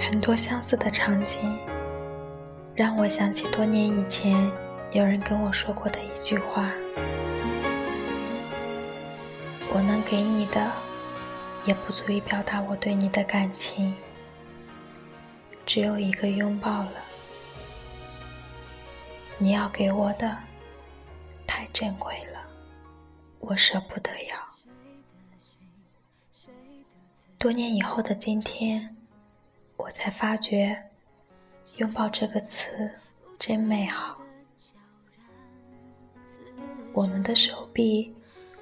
[0.00, 1.58] 很多相似的场景，
[2.74, 4.50] 让我想起多年以前
[4.92, 6.70] 有人跟我说过的一句话
[9.72, 10.70] ：“我能给你的，
[11.64, 13.94] 也不足以表达我对你的感情，
[15.66, 16.92] 只有一个拥抱了。
[19.38, 20.36] 你要给我的，
[21.46, 22.40] 太珍贵了，
[23.40, 24.36] 我舍不得要。”
[27.36, 28.96] 多年以后的今天，
[29.76, 30.76] 我才发觉，
[31.76, 32.90] 拥抱这个词
[33.38, 34.16] 真美好。
[36.92, 38.14] 我们的手臂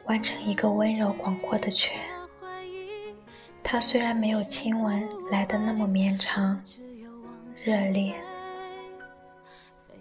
[0.04, 2.00] 弯成一个温柔广阔的圈，
[3.62, 6.60] 它虽然没有亲吻来的那么绵长、
[7.62, 8.14] 热烈，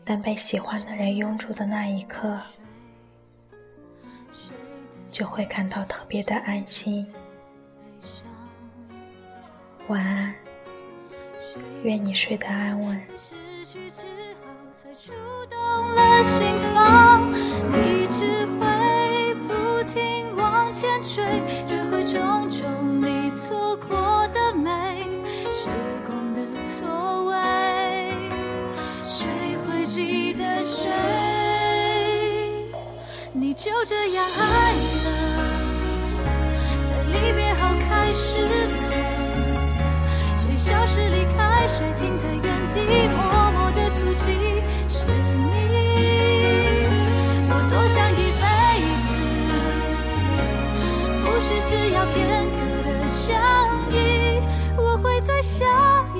[0.05, 2.39] 但被喜欢的人拥住的那一刻，
[5.11, 7.05] 就会感到特别的安心。
[9.87, 10.33] 晚安，
[11.83, 13.01] 愿你睡得安稳。
[17.73, 20.31] 你只会不停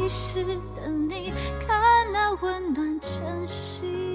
[0.03, 0.43] 一世
[0.75, 1.31] 的你
[1.67, 4.10] 看那温暖晨曦。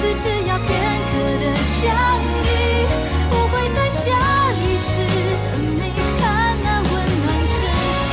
[0.00, 1.10] 是只要片刻
[1.40, 1.84] 的相
[2.44, 2.46] 依，
[3.30, 4.06] 不会在下
[4.52, 4.86] 一世
[5.42, 5.82] 等你，
[6.20, 6.22] 看
[6.62, 6.86] 那温
[7.24, 7.58] 暖真
[8.04, 8.06] 心。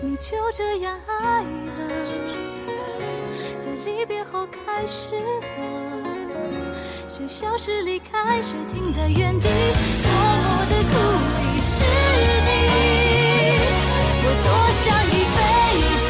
[0.00, 1.78] 你就这样爱了，
[3.60, 6.17] 在离别后开始了。
[7.18, 10.94] 这消失离开，谁停在原地，默默的哭
[11.32, 11.82] 泣是
[12.46, 12.48] 你，
[14.22, 14.48] 我多
[14.78, 15.38] 想一辈
[16.06, 16.08] 子，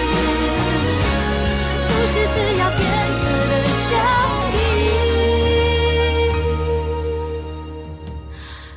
[1.89, 2.79] 不是只要片
[3.17, 3.53] 刻的
[3.89, 3.91] 相
[4.53, 4.57] 依，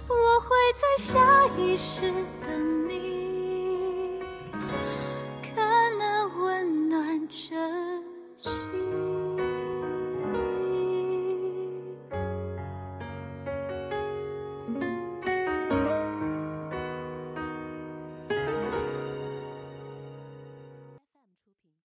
[0.08, 0.48] 我会
[0.80, 1.12] 在下
[1.58, 1.92] 一世
[2.42, 2.51] 等。